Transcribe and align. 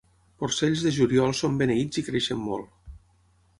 Porcells 0.43 0.85
de 0.85 0.93
juliol 0.95 1.35
són 1.41 1.61
beneïts 1.61 2.01
i 2.03 2.07
creixen 2.09 2.43
molt. 2.49 2.75